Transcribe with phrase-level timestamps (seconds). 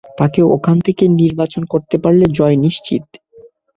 [0.17, 3.03] তাকে ওখান থেকে নির্বাচন করতে পারলে, জয় নিশ্চিত।